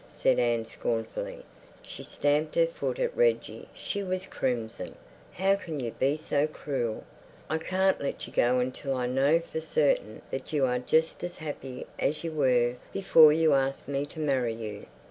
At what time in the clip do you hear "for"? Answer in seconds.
9.39-9.61